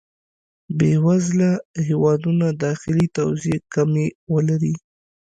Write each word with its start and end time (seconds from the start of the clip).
بې 0.77 0.93
وزله 1.05 1.51
هېوادونه 1.87 2.47
داخلي 2.65 3.07
توزېع 3.17 3.59
کمی 3.73 4.07
ولري. 4.33 4.73